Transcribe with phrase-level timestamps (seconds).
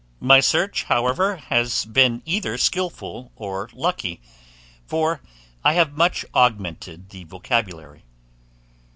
[0.19, 4.19] My search, however, has been either skilful or lucky;
[4.87, 5.21] for
[5.63, 8.03] I have much augmented the vocabulary.